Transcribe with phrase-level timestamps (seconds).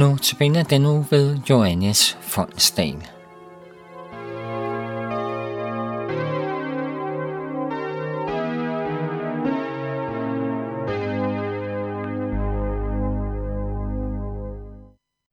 [0.00, 2.94] Nu tilbage den nu ved Johannes Fondsdal.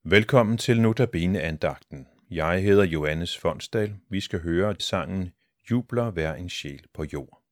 [0.06, 2.08] Velkommen til Notabene andagten.
[2.32, 3.96] Jeg hedder Johannes Fondsdal.
[4.10, 5.32] Vi skal høre sangen
[5.72, 7.43] Jubler hver en sjæl på jord.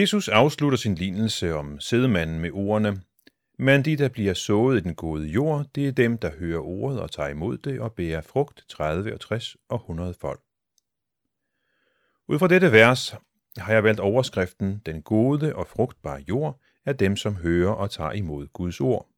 [0.00, 3.02] Jesus afslutter sin lignelse om sædemanden med ordene,
[3.58, 7.00] men de, der bliver sået i den gode jord, det er dem, der hører ordet
[7.00, 10.40] og tager imod det og bærer frugt 30 og 60 og 100 folk.
[12.28, 13.14] Ud fra dette vers
[13.56, 18.12] har jeg valgt overskriften Den gode og frugtbare jord er dem, som hører og tager
[18.12, 19.08] imod Guds ord.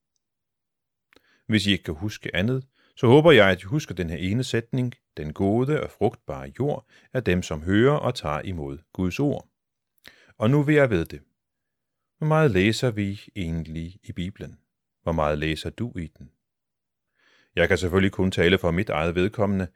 [1.46, 2.64] Hvis I ikke kan huske andet,
[2.96, 6.86] så håber jeg, at I husker den her ene sætning, Den gode og frugtbare jord
[7.12, 9.53] er dem, som hører og tager imod Guds ord.
[10.38, 11.22] Og nu vil jeg ved det.
[12.18, 14.58] Hvor meget læser vi egentlig i Bibelen?
[15.02, 16.30] Hvor meget læser du i den?
[17.56, 19.66] Jeg kan selvfølgelig kun tale for mit eget vedkommende,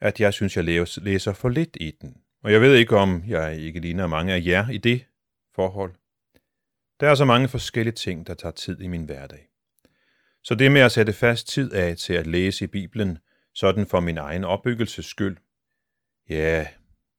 [0.00, 0.64] at jeg synes, jeg
[0.96, 2.16] læser for lidt i den.
[2.42, 5.06] Og jeg ved ikke, om jeg ikke ligner mange af jer i det
[5.54, 5.94] forhold.
[7.00, 9.48] Der er så mange forskellige ting, der tager tid i min hverdag.
[10.42, 13.18] Så det med at sætte fast tid af til at læse i Bibelen,
[13.54, 15.36] sådan for min egen opbyggelses skyld,
[16.28, 16.68] ja,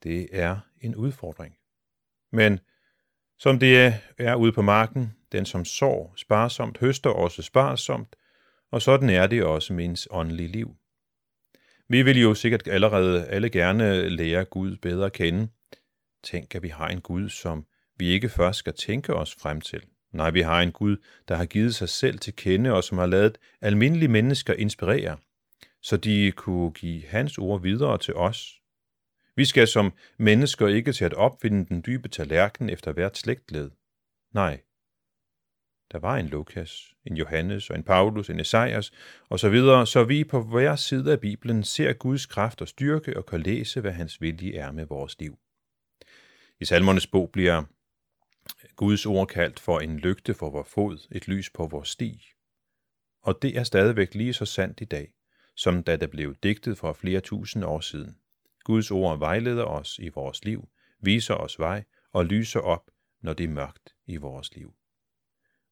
[0.03, 1.57] det er en udfordring.
[2.31, 2.59] Men
[3.39, 8.15] som det er ude på marken, den som sår sparsomt, høster også sparsomt,
[8.71, 10.75] og sådan er det også med ens åndelige liv.
[11.89, 15.47] Vi vil jo sikkert allerede alle gerne lære Gud bedre at kende.
[16.23, 17.65] Tænk, at vi har en Gud, som
[17.97, 19.81] vi ikke først skal tænke os frem til.
[20.13, 20.97] Nej, vi har en Gud,
[21.27, 25.17] der har givet sig selv til kende, og som har lavet almindelige mennesker inspirere,
[25.81, 28.61] så de kunne give hans ord videre til os.
[29.35, 33.71] Vi skal som mennesker ikke til at opfinde den dybe tallerken efter hvert slægtled.
[34.33, 34.61] Nej,
[35.91, 38.91] der var en Lukas, en Johannes og en Paulus, en Esajas
[39.29, 43.17] og så videre, så vi på hver side af Bibelen ser Guds kraft og styrke
[43.17, 45.37] og kan læse, hvad hans vilje er med vores liv.
[46.59, 47.63] I salmernes bog bliver
[48.75, 52.31] Guds ord kaldt for en lygte for vores fod, et lys på vores sti.
[53.21, 55.13] Og det er stadigvæk lige så sandt i dag,
[55.55, 58.17] som da det blev digtet for flere tusind år siden.
[58.65, 60.69] Guds ord vejleder os i vores liv,
[60.99, 61.83] viser os vej
[62.13, 62.91] og lyser op,
[63.21, 64.73] når det er mørkt i vores liv.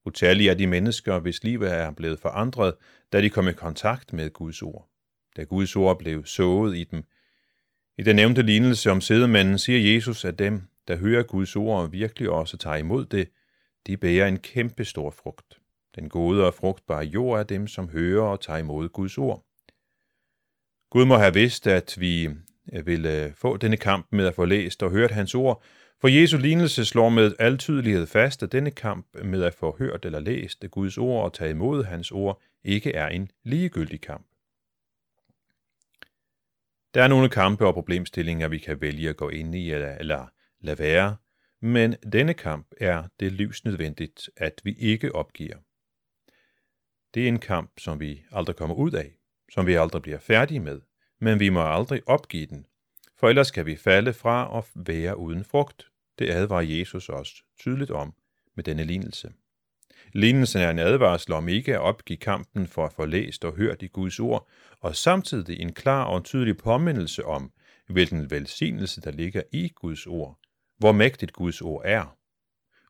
[0.05, 2.73] Utallige er de mennesker, hvis liv er blevet forandret,
[3.13, 4.89] da de kom i kontakt med Guds ord.
[5.37, 7.03] Da Guds ord blev sået i dem.
[7.97, 11.91] I den nævnte lignelse om sædemanden siger Jesus, at dem, der hører Guds ord og
[11.91, 13.29] virkelig også tager imod det,
[13.87, 15.59] de bærer en kæmpe stor frugt.
[15.95, 19.45] Den gode og frugtbare jord er dem, som hører og tager imod Guds ord.
[20.89, 22.29] Gud må have vidst, at vi
[22.85, 25.63] ville øh, få denne kamp med at få læst og hørt hans ord,
[26.01, 30.05] for Jesu lignelse slår med al tydelighed fast, at denne kamp med at få hørt
[30.05, 34.27] eller læst Guds ord og tage imod hans ord ikke er en ligegyldig kamp.
[36.93, 40.27] Der er nogle kampe og problemstillinger, vi kan vælge at gå ind i eller, eller
[40.59, 41.15] lade være,
[41.61, 45.57] men denne kamp er det livsnødvendigt, at vi ikke opgiver.
[47.13, 49.17] Det er en kamp, som vi aldrig kommer ud af,
[49.51, 50.81] som vi aldrig bliver færdige med,
[51.23, 52.65] men vi må aldrig opgive den,
[53.19, 55.87] for ellers kan vi falde fra og være uden frugt.
[56.19, 58.13] Det advarer Jesus os tydeligt om
[58.55, 59.33] med denne lignelse.
[60.13, 63.81] Lignelsen er en advarsel om ikke at opgive kampen for at få læst og hørt
[63.81, 64.49] i Guds ord,
[64.79, 67.51] og samtidig en klar og tydelig påmindelse om,
[67.89, 70.39] hvilken velsignelse der ligger i Guds ord,
[70.77, 72.17] hvor mægtigt Guds ord er.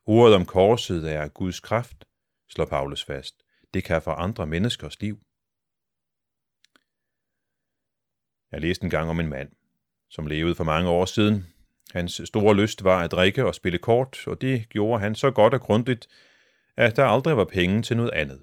[0.06, 2.04] Ordet om korset er Guds kraft,
[2.48, 3.34] slår Paulus fast.
[3.74, 5.18] Det kan forandre menneskers liv.
[8.54, 9.48] Jeg læste en gang om en mand,
[10.10, 11.46] som levede for mange år siden.
[11.92, 15.54] Hans store lyst var at drikke og spille kort, og det gjorde han så godt
[15.54, 16.08] og grundigt,
[16.76, 18.40] at der aldrig var penge til noget andet.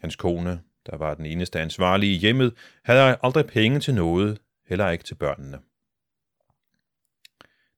[0.00, 4.38] Hans kone, der var den eneste ansvarlige i hjemmet, havde aldrig penge til noget,
[4.68, 5.58] heller ikke til børnene.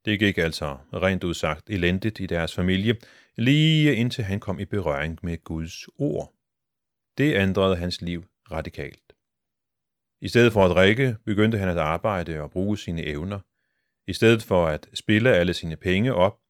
[0.04, 2.96] Det gik altså rent udsagt elendigt i deres familie,
[3.36, 6.32] lige indtil han kom i berøring med Guds ord.
[7.18, 9.05] Det ændrede hans liv radikalt.
[10.20, 13.40] I stedet for at drikke, begyndte han at arbejde og bruge sine evner.
[14.06, 16.40] I stedet for at spille alle sine penge op,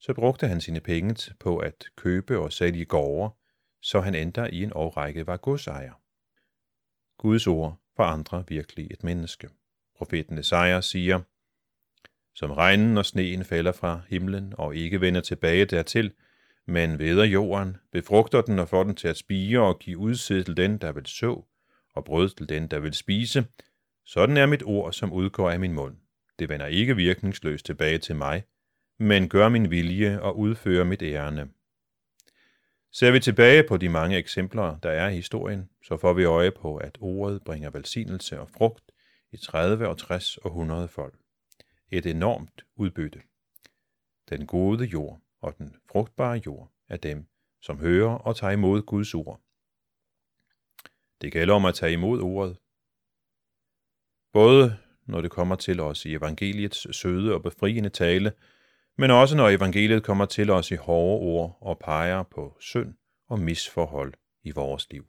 [0.00, 3.34] så brugte han sine penge på at købe og sælge gårde,
[3.82, 5.92] så han endte i en årrække var godsejer.
[7.18, 9.48] Guds ord forandrer virkelig et menneske.
[9.96, 11.20] Profeten Esajas siger,
[12.34, 16.14] som regnen og sneen falder fra himlen og ikke vender tilbage dertil,
[16.66, 20.56] men veder jorden, befrugter den og får den til at spire og give udsæt til
[20.56, 21.44] den, der vil så,
[21.98, 23.46] og brød til den, der vil spise.
[24.06, 25.96] Sådan er mit ord, som udgår af min mund.
[26.38, 28.44] Det vender ikke virkningsløst tilbage til mig,
[28.98, 31.48] men gør min vilje og udfører mit ærende.
[32.92, 36.50] Ser vi tilbage på de mange eksempler, der er i historien, så får vi øje
[36.50, 38.92] på, at ordet bringer velsignelse og frugt
[39.32, 41.14] i 30 og 60 og 100 folk.
[41.90, 43.20] Et enormt udbytte.
[44.28, 47.26] Den gode jord og den frugtbare jord er dem,
[47.62, 49.40] som hører og tager imod Guds ord.
[51.20, 52.56] Det gælder om at tage imod ordet.
[54.32, 58.32] Både når det kommer til os i evangeliets søde og befriende tale,
[58.98, 62.94] men også når evangeliet kommer til os i hårde ord og peger på synd
[63.28, 65.06] og misforhold i vores liv.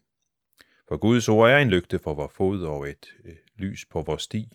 [0.88, 4.24] For Guds ord er en lygte for vores fod og et øh, lys på vores
[4.24, 4.52] sti,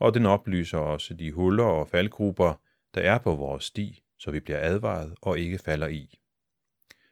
[0.00, 2.54] og den oplyser også de huller og faldgrupper,
[2.94, 6.18] der er på vores sti, så vi bliver advaret og ikke falder i.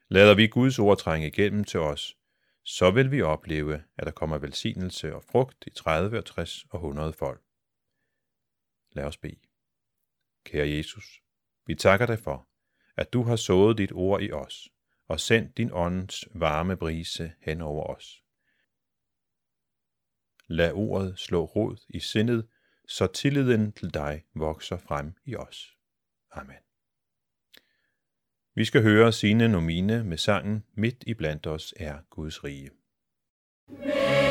[0.08, 2.16] Lader vi Guds ord trænge igennem til os,
[2.68, 6.78] så vil vi opleve, at der kommer velsignelse og frugt i 30 og 60 og
[6.78, 7.42] 100 folk.
[8.92, 9.40] Lad os bede.
[10.44, 11.23] Kære Jesus,
[11.66, 12.49] vi takker dig for,
[12.96, 14.68] at du har sået dit ord i os
[15.08, 18.23] og sendt din åndens varme brise hen over os.
[20.46, 22.49] Lad ordet slå rod i sindet,
[22.88, 25.76] så tilliden til dig vokser frem i os.
[26.30, 26.65] Amen.
[28.56, 32.70] Vi skal høre sine nomine med sangen Midt i blandt os er Guds rige.
[33.68, 34.25] Midt